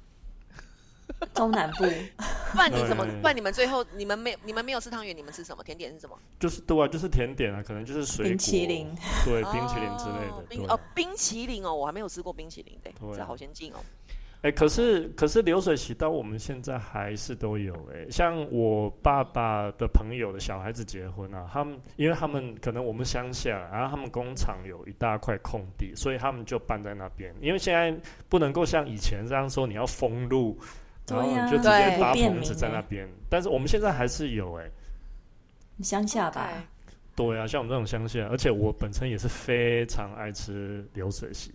[1.34, 1.86] 中南部。
[2.54, 3.06] 不然你怎么？
[3.22, 5.64] 不然你们最后你们没你们没有吃汤圆，你们吃什么？
[5.64, 6.18] 甜点是什么？
[6.40, 8.30] 就是对啊，就是甜点啊，可能就是水果。
[8.30, 8.88] 冰淇淋。
[9.26, 10.44] 对， 冰淇淋之类的。
[10.50, 13.78] 冰哦，冰淇淋哦，我还没有吃过冰淇淋，对，这好先进哦。
[14.42, 27.32] 哎，可是可是流水席到我们现在还是都有哎，像我爸爸的朋友的小孩子结婚啊，他们因为他们可能我们乡下，然后他们工厂有一大块空地，所以他们就搬在那边。
[27.40, 27.96] 因为现在
[28.30, 30.58] 不能够像以前这样说，你要封路，
[31.08, 33.08] 然后你就直接搭棚子在那边。
[33.30, 34.70] 但是我们现在还是有哎，
[35.82, 36.52] 乡下吧？
[37.16, 41.52] 对啊，像我们这种乡下，而且我本身也是非常爱吃流水席。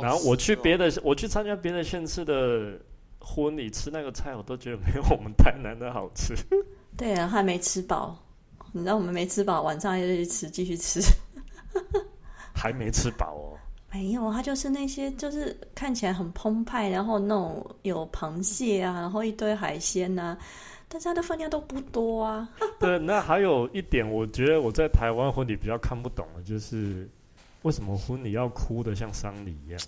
[0.00, 2.78] 然后我去别的，我去参加别的县市的
[3.18, 6.34] 婚礼，吃那个菜，我都觉得没有我们台南的好吃。
[6.96, 8.16] 对啊，还没吃饱，
[8.72, 11.00] 你知道我们没吃饱，晚上又去吃，继续吃。
[12.54, 13.45] 还没吃饱哦？
[13.96, 20.36] 没有，它就是那些，就是看起来很澎湃，然后那种有螃蟹啊，然后一堆海鲜呐，
[20.88, 22.48] 但是它的分量都不多啊。
[22.78, 27.08] 对，那还有一点，我觉得我在台湾婚礼比较看不懂的，就是。
[27.62, 29.80] 为什么婚礼要哭的像丧礼一样？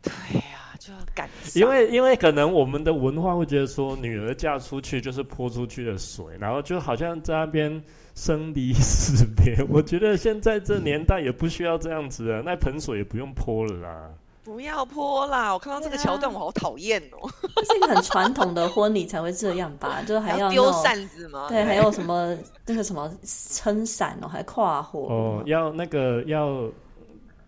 [0.00, 7.82] 对呀，就要感因为因为可能我们的文化会觉得说，女儿嫁出去就是泼出去的水，然后就好像在那边
[8.14, 9.56] 生离死别。
[9.68, 14.10] 我觉得现在这年代也不需要这样子啊，那盆水也不用泼了啦。
[14.42, 15.52] 不要泼啦！
[15.52, 17.28] 我看到这个桥段，我好讨厌哦。
[17.64, 20.02] 是一个很传统的婚礼才会这样吧？
[20.02, 21.46] 就是还要丢扇子吗？
[21.48, 26.68] 对，还有什么那个什么撑伞哦， 还跨火哦，要那个要。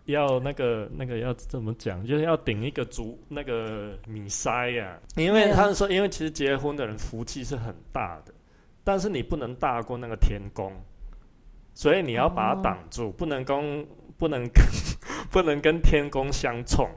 [0.07, 2.05] 要那个那个要怎么讲？
[2.05, 8.32] 就是要顶一个竹那个米塞呀，因为他们说，因为其实结婚的人福气是很大的，
[8.83, 10.73] 但是你不能大过那个天宫，
[11.73, 14.63] 所以你要把它挡住，不能跟不能跟
[15.31, 16.87] 不能跟天宫相冲。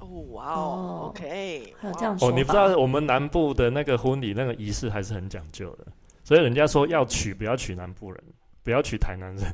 [0.00, 5.86] 哦，哇哦，OK，还有这样哦，你不知道我们南部的那个婚礼那个仪式还是很讲究的，
[6.24, 8.24] 所以人家说要娶不要娶南部人，
[8.64, 9.44] 不要娶台南人，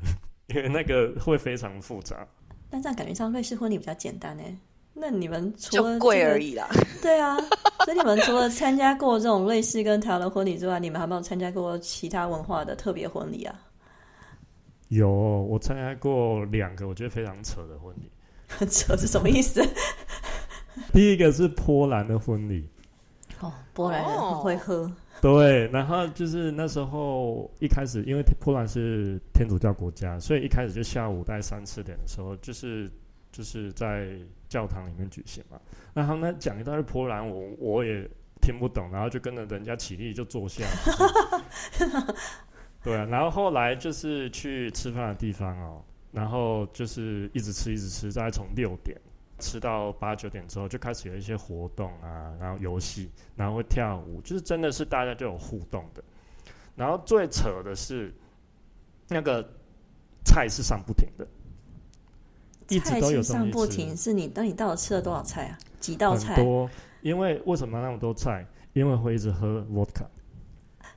[0.47, 2.27] 因为那个会非常复杂。
[2.71, 4.57] 但这样感觉上瑞士婚礼比较简单哎，
[5.01, 6.69] 那你们除了贵而已啦。
[7.01, 7.37] 对啊，
[7.85, 13.55] 所以你们除了参加过这种瑞士跟台湾的婚礼之外，你们还没有参加过其他文化的特别婚礼啊？
[14.89, 18.11] 有，我参加过两个，我觉得非常扯的婚礼。
[18.71, 19.63] 扯是什么意思？
[20.93, 22.67] 第一个是波兰的婚礼。
[23.41, 24.91] 哦，波兰人很会喝。
[25.21, 32.91] 对，然后就是那时候一开始，因为波兰是天主教国家，所以一开始就下午大概三四点的时候，就是
[33.39, 35.61] 就是在教堂里面举行嘛。
[35.95, 38.03] 那他们讲一段波兰，我我也
[38.43, 40.67] 听不懂，然后就跟着人家起立就坐下。
[42.83, 49.01] 对啊，然后后来就是去吃饭的地方哦，然后就是一直吃一直吃，大概从六点。
[49.41, 56.03] 吃到八九点之后，就开始有一些活动啊，然后游戏，然后会跳舞，就是真的是大家就有互动的。
[56.75, 58.13] 然后最扯的是，
[59.07, 59.49] 那个
[60.25, 61.25] 菜是上不停的，
[62.69, 63.97] 一直都有上不停。
[63.97, 65.59] 是你，那你到底吃了多少菜啊？
[65.81, 66.37] 几道菜？
[66.37, 66.69] 多。
[67.03, 68.45] 因为为什么那么多菜？
[68.73, 70.05] 因为会一直喝 vodka。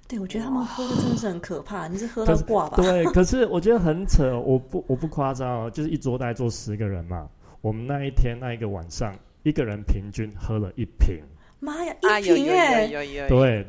[0.07, 2.75] 对，我觉得他们喝的真的是很可怕，你是喝到挂吧？
[2.75, 7.29] 对， 可是我觉得很扯，我不我不夸张哦，就是一桌大概坐十个人嘛。
[7.61, 11.21] 我们那一天那一个晚上，一个人平均喝了一瓶。
[11.59, 13.27] 妈呀，一瓶耶！
[13.29, 13.65] 对，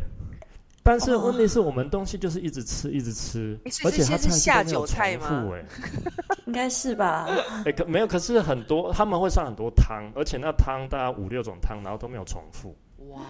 [0.82, 5.48] 但是问题是我们东西就是一直吃，一直吃，而且他下酒菜吗？
[5.54, 5.64] 哎，
[6.46, 7.28] 应该是吧？
[7.64, 12.76] 哎，可没有，可是很多他们会上很多汤，而且那汤大概五六种汤，然后都没有重复。
[13.10, 13.22] 哇，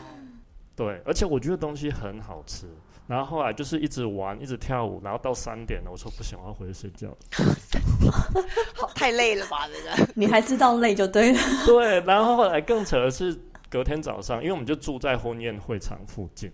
[0.75, 2.67] 对，而且我觉得东西很好吃。
[3.09, 7.09] 然后后来就是一直玩，一直跳舞，然后到三点了，我说不行，我要回去睡觉。
[8.75, 10.13] 好，太累了吧，这个。
[10.15, 11.39] 你还知道累就对了。
[11.67, 13.39] 对，然后后来更扯的是，
[13.69, 16.51] 隔天早上，因为我们就住在婚宴会场附近，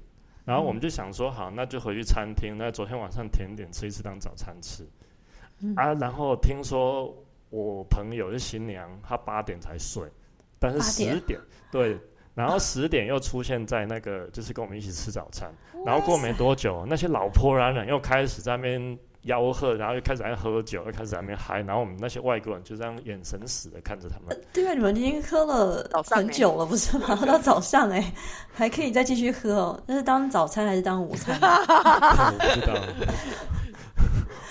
[0.48, 4.82] 然后我们就想说，好，那就回去餐厅，那昨天晚上甜点吃一次当早餐吃。
[5.76, 7.14] 啊，然后听说
[7.50, 10.08] 我朋友是新娘，她八点才睡，
[10.58, 11.38] 但是十点
[11.70, 11.98] 对。
[12.34, 15.52] 然后十点又出现在那个，就是跟我们一起吃早餐。
[15.84, 18.98] 然后过没多久，那些老婆男人又开始在那边
[19.29, 24.37] 吆喝，然后又开始在喝酒，又开始在那边嗨，然后我们那些外国人就这样眼神死的看着他们。
[24.53, 27.14] 对啊，你们已经喝了很久了，不是吗？
[27.14, 28.12] 喝 到早上哎，
[28.53, 29.83] 还可以再继续喝哦。
[29.87, 31.38] 那是当早餐还是当午餐？
[31.41, 32.75] 我不知道，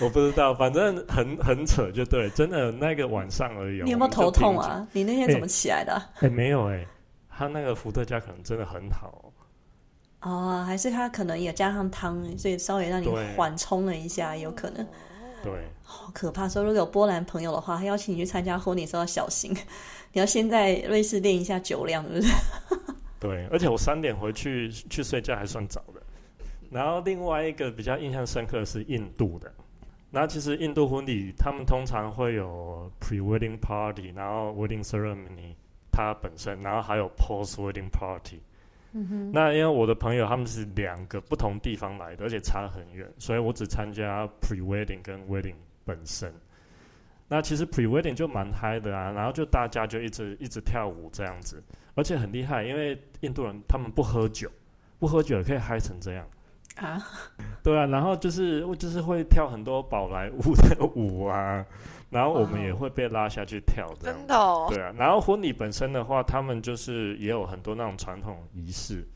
[0.00, 3.82] 我不知道，反正很很扯，就对，真的那个晚上而已。
[3.82, 4.86] 你有没有头痛啊？
[4.92, 6.00] 你那天怎么起来的？
[6.20, 6.86] 哎，没有哎，
[7.28, 9.08] 他那个伏特加可能真的很好。
[9.24, 9.27] 哦，
[10.20, 14.86] 还是他可能也加上汤，所以稍微让你缓冲了一下，有可能。
[15.42, 15.52] 对，
[15.84, 16.48] 好可怕！
[16.48, 19.54] 说如果有波兰朋友的话，他邀请你去参加婚礼，候要小心。
[20.12, 22.32] 你要先在瑞士练一下酒量，是不是？
[23.20, 26.02] 对，而且我三点回去去睡觉还算早的。
[26.70, 29.52] 然后另外一个比较印象深刻的是印度的。
[30.10, 35.54] 那其实印度婚礼他们通常会有 pre-wedding party，然后 wedding ceremony
[35.92, 38.40] 它本身，然后还有 post-wedding party。
[39.32, 46.32] 那因为我的朋友他们是两个不同地方来的，而且差很远，所以我只参加 pre wedding 跟 wedding 本身。
[47.28, 51.62] 那其实 pre wedding 就蛮嗨的啊，然后就大家就一直一直跳舞这样子，
[51.94, 54.50] 而且很厉害，因为印度人他们不喝酒，
[54.98, 56.26] 不喝酒也可以嗨成这样
[56.78, 57.06] 啊。
[57.62, 61.64] 对啊，然后就是就是会跳很多宝莱坞的舞啊。
[62.10, 64.90] 然后我们也会被拉下去跳的，真的，哦，对啊。
[64.96, 69.06] 然后婚礼本身的话，他们就是也有很多那种传统仪式。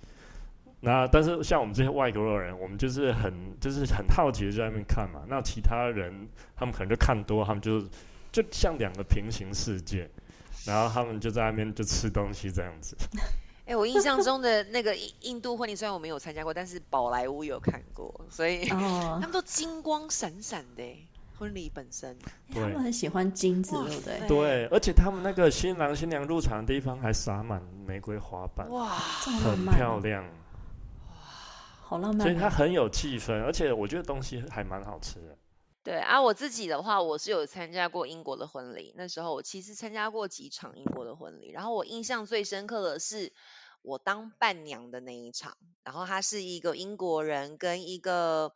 [0.78, 5.22] 那但是像我们这些外国的人，我们就是很就是很好奇的在那边看嘛。
[5.26, 6.12] 那其他人
[6.54, 7.80] 他们可能就看多，他们就
[8.30, 10.06] 就像两个平行世界，
[10.66, 12.94] 然后他们就在那边就吃东西这样子。
[13.66, 20.82] 哎，我印象中的那个印印度婚礼，虽然我没有参加过，但是宝莱坞有看过，所以 他们都金光闪闪的。
[21.38, 22.16] 婚礼本身，
[22.54, 24.28] 他们很喜欢金子，对不对？
[24.28, 28.86] 对，而且他们那个新郎新娘入场的地方还洒满玫瑰花瓣，哇，
[29.42, 30.30] 很漂亮，哇，
[31.82, 35.36] 好浪漫，所以它很有气氛，而且我觉得东西还蛮好吃的。
[35.84, 43.32] 对啊，我自己的话，我是有参加过英国的婚礼，那时候我其实参加过几场英国的婚礼，然后我印象最深刻的是
[43.82, 48.52] 我当伴娘的那一场，然后他是一个英国人跟一个。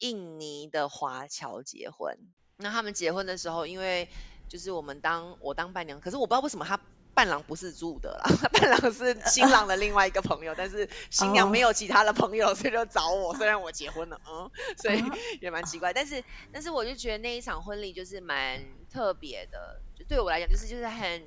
[0.00, 2.16] 印尼的华侨结婚，
[2.56, 4.08] 那他们结婚的时候，因为
[4.48, 6.78] 就是我们当我当伴娘，可是我不知道为什么他
[7.18, 13.34] 伴郎不是住的啦， 伴郎是新郎的另外一个朋友，但是新娘没有其他的朋友，所以就找我。
[13.34, 15.02] 虽然我结婚了，嗯，所以
[15.40, 21.26] 也蛮奇怪，但是但是我就觉得那一场婚礼就是蛮特别的，就对我来讲就是就是很，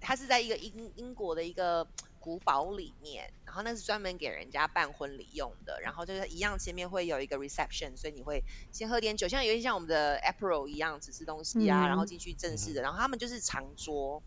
[0.00, 1.88] 他是在一个英英国的一个。
[2.18, 14.24] 古堡里面，然后那是专门给人家办婚礼用的，然后就是一样，前面会有一个 reception，所以你会先喝点酒，像有点像我们的 April 一样，只吃东西啊，然后进去正式的，然后他们就是长桌，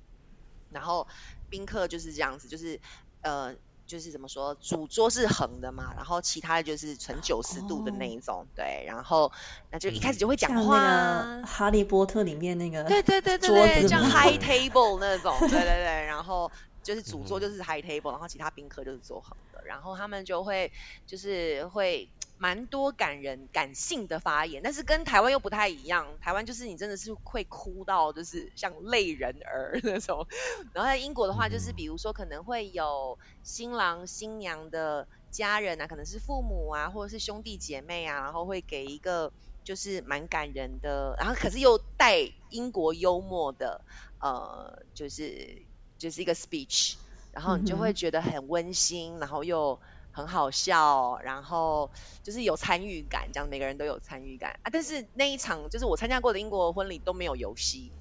[0.71, 1.08] 然后
[1.49, 2.79] 宾客就是这样子，就是
[3.21, 3.55] 呃，
[3.88, 9.32] 就是怎么说，主桌是横的嘛，然后其他的就是呈九十度的那一种，对，然后
[9.71, 16.51] 那就一开始就会讲话，哈利波特里面那个，对对对对对，像 high table 那种，对对对， 然后。
[16.82, 20.71] 就是主桌就是 high table，然后其他宾客就是坐横的，然后他们就会
[21.05, 26.17] 就是会蛮多感人感性的发言，但是跟台湾又不太一样。
[26.19, 30.25] 台湾就是你真的是会哭到就是像泪人儿那种，
[30.73, 39.34] 然后在英国的话，就是比如说可能会有新郎新娘的家人啊，可能是父母啊，或者是兄弟姐妹啊，然后会给一个
[39.65, 43.84] 就是蛮感人的，然后可是又带英国幽默的
[44.19, 45.65] 呃，就是。
[45.99, 46.95] 就是一个 speech，
[47.34, 49.82] 然后你就会觉得很温馨，然后又
[50.19, 51.89] 很好笑，然后
[52.23, 54.69] 就是有参与感，这样每个人都有参与感啊。
[54.69, 57.93] 但是那一场就是我参加过的英国婚礼都没有游戏，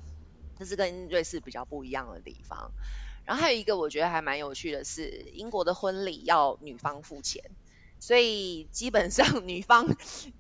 [0.58, 2.72] 这是跟瑞士比较不一样的地方。
[3.24, 7.44] 然后还有一个我觉得还蛮有趣的是，英国的婚礼要女方付钱，
[8.00, 9.86] 所以基本上女方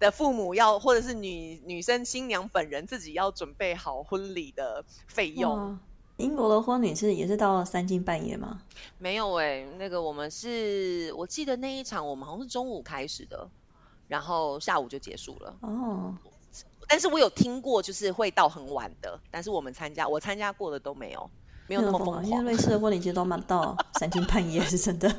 [0.00, 5.78] 的父母要或者是女女生新娘本人自己要准备好婚礼的费用。
[6.18, 8.60] 英国的婚礼是也是到三更半夜吗？
[8.98, 13.48] 没有哎，那个我们是我记得那一场我们好像是中午开始的，
[14.08, 15.56] 然后下午就结束了。
[15.60, 16.16] 哦，
[16.88, 21.30] 但是我有听过就是会到很晚的，但是我们参加我参加过的都没有，
[21.68, 22.26] 没有那么疯狂。
[22.26, 25.14] 因为瑞士的婚礼其实都蛮到三更半夜，是真的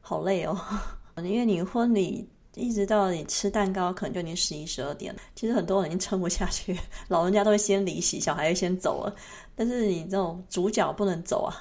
[0.00, 0.58] 好累哦。
[1.18, 2.30] 因为你婚礼。
[2.56, 5.20] 一直到你吃蛋糕，可能就已经十一十二点了。
[5.34, 6.76] 其实很多人已经撑不下去，
[7.08, 9.14] 老人家都会先离席，小孩先走了。
[9.54, 11.54] 但是你这种主角不能走啊！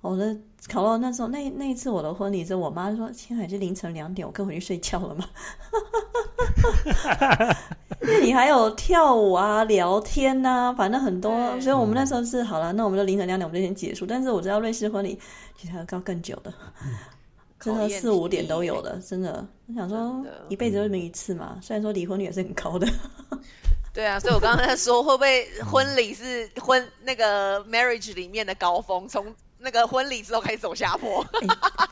[0.00, 0.36] 我的
[0.68, 5.24] 考到那时候，那那一次我的婚礼，是我妈说：“青海，是凌晨两点，我可以回去睡觉了吗？”
[8.02, 11.32] 因为你还有跳舞啊、聊天呐，反正很多。
[11.60, 14.06] 所以我们那时候是好了，那我们就凌晨两点，我们就先结束。
[14.06, 15.18] 但是我知道瑞士婚礼
[15.56, 16.52] 其实还要更久的。
[17.60, 19.46] 真的四五点都有的，真的。
[19.66, 21.58] 我想说，一辈子就那么一次嘛。
[21.62, 22.86] 虽然说离婚率也是很高的，
[23.92, 29.26] 对啊，所以我刚刚在说，会不会婚礼是婚那个 marriage 里面的高峰，从
[29.58, 31.24] 那个婚礼之后开始走下坡。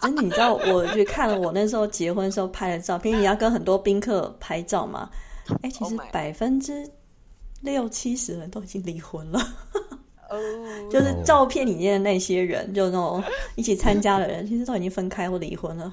[0.01, 5.11] 真的，你知道，我去看了我那时候结婚时候拍的照片，你要跟很多宾客拍照嘛？
[5.63, 6.89] 哎，其实 Oh 百分之
[7.61, 9.41] 六七十人都已经离婚了。
[10.29, 10.39] 哦，
[10.91, 13.23] 就是照片里面的那些人，就那种
[13.55, 15.93] 一起参加的人， 其实都已经分开或离婚了，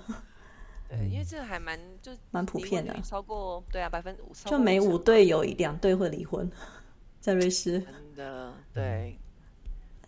[0.89, 6.49] 对，因为这个还蛮就蛮普遍的超过对啊，百分之五，超就每五对有一两对会离婚，
[7.21, 7.79] 在瑞士。
[7.79, 9.17] 真的对。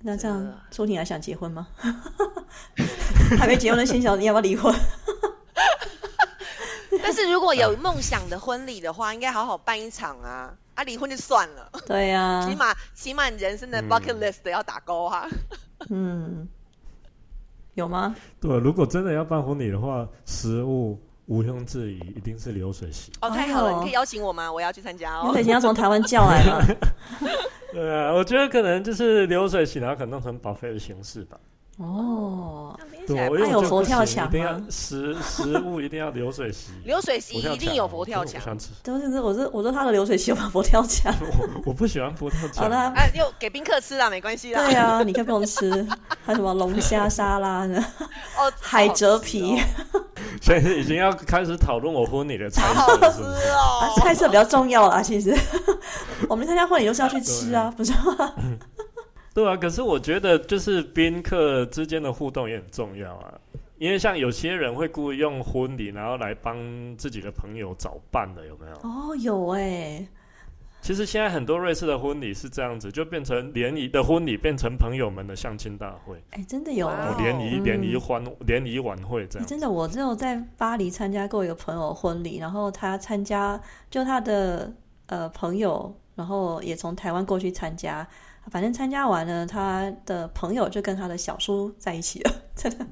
[0.01, 1.67] 那这样真的，说你还想结婚吗？
[3.39, 4.71] 还没结婚的新小子，你要不要离婚？
[7.01, 10.53] 但是如果有梦想的婚礼的话，应该好好办一场啊！
[10.76, 15.28] 啊，离婚就算了，对呀、起码起码你人生的嗯 bucket list 要打勾啊。
[15.89, 16.47] 嗯，
[17.73, 18.15] 有吗？
[18.39, 23.11] 对，如果真的要办婚礼的话，食物毋庸置疑一定是流水席。
[23.21, 24.51] 哦，太好了，哎你可以邀请我吗？
[24.51, 25.43] 我要去参加哦流水。
[25.43, 26.65] 席要从台湾叫来了。
[27.73, 31.38] 对啊，我觉得可能就是流水席，然后可能弄成 buffet 的形式吧。
[31.78, 32.73] 哦，
[33.05, 36.71] 对，这样听起来因为它有佛跳墙行一定要吗食食物一定要流水席。
[36.86, 38.45] 流水席佛跳一定有佛跳墙我真的不。
[38.45, 41.13] 想吃，都是我是我说他的流水席有把佛跳墙。
[41.19, 42.69] 我我不喜欢佛跳墙好墙。
[42.69, 44.65] 的，哎，又给宾客吃了，没关系啦。
[44.65, 45.86] 对啊， 你可以不用吃，
[46.26, 47.84] 还有什么龙虾沙拉呢？
[48.38, 49.61] 哦，海蜇蜇皮，
[50.41, 53.49] 现在已经要开始讨论我婚礼的菜色了，是不是？
[53.49, 53.93] 啊，哦。
[53.97, 55.01] 菜色比较重要啦。
[55.01, 55.38] 其实
[56.30, 58.34] 我们参加婚礼就是要去吃啊，不是吗？
[59.36, 63.33] 对啊，可是我觉得就是宾客之间的互动也很重要啊。
[63.77, 66.57] 因为像有些人会故意用婚礼，然后来帮
[66.95, 68.75] 自己的朋友找伴的，有没有？
[68.89, 70.07] 哦，有哎，
[70.79, 79.45] 其实现在很多瑞士的婚礼是这样子，就变成联谊的婚礼变成朋友们的相亲大会，哎，真的有哇哎哦，联谊嗯联谊欢联谊晚会这样。
[79.45, 84.73] 欸真的，我只有在巴黎参加过一个朋友婚礼，然后他参加，就他的
[85.07, 88.07] 呃朋友，然后也从台湾过去参加，
[88.52, 92.86] 反正参加完了，他的朋友就跟他的小叔在一起了， 真的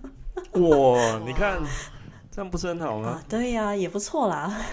[0.59, 1.59] 哇，你看
[2.31, 3.09] 这样不是很好吗？
[3.09, 4.65] 啊，对呀、也不错啦。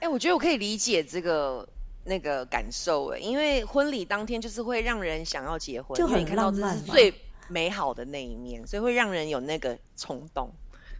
[0.00, 1.68] 哎，我觉得我可以理解这个
[2.04, 7.12] 那个感受哎，因为婚礼当天就是会让人想要结婚，就很浪漫最
[7.48, 10.50] 美好的那一面，所以会让人有那个冲动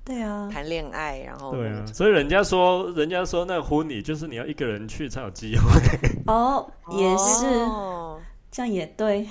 [0.04, 5.80] 对啊，谈恋爱，然后对啊，所以人家说，人家说那个婚礼就是你要一个人去才有机会。
[6.26, 9.28] 哦，也是，哦这样也对，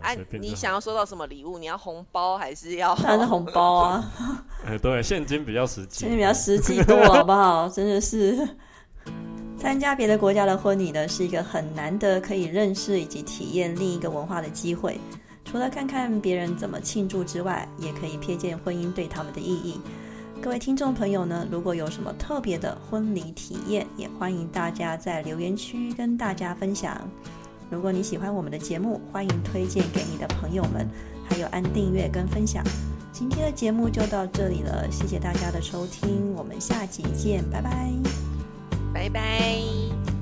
[0.00, 1.58] 哎你想要收到什么礼物？
[1.58, 2.94] 你要红包还是要？
[2.96, 4.12] 当然是红包啊，
[4.64, 7.68] 哎，对，现金比较实际，现金比较实际多， 好不好？
[7.68, 8.48] 真的是。
[9.58, 14.98] 参加别的国家的婚礼呢，是一个很难得可以认识以及体验另一个文化的机会。
[15.44, 19.78] 除了看看别人怎么庆祝之外，也可以瞥见婚姻对他们的意义。
[20.40, 26.98] 各位听众朋友呢，如果有什么特别的婚礼体验，也欢迎大家在留言区跟大家分享。
[27.70, 30.88] 如果你喜欢我们的节目，欢迎推荐给你的朋友们，
[31.28, 32.64] 还有按订阅跟分享。
[33.12, 37.92] 今天的节目就到这里了，谢谢大家的收听，我们下集见，拜拜。
[38.92, 40.19] 拜拜。